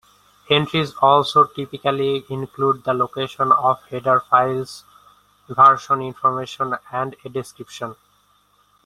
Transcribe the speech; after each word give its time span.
Entries 0.49 0.95
also 0.99 1.43
typically 1.45 2.25
include 2.27 2.83
the 2.83 2.91
location 2.95 3.51
of 3.51 3.83
header 3.83 4.19
files, 4.19 4.83
version 5.47 6.01
information 6.01 6.73
and 6.91 7.15
a 7.23 7.29
description. 7.29 7.95